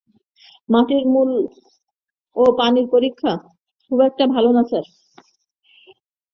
মাটির 0.69 1.03
মূল 1.07 1.31
এবং 2.35 2.51
পানি 2.57 2.81
পরীক্ষার 2.93 3.37
ফলাফল 3.37 3.51
খুব 3.85 3.99
একটা 4.01 4.23
ভালো 4.27 4.49
না 4.51 4.63
স্যার। 4.63 4.85